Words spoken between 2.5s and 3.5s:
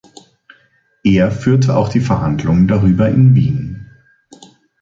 darüber in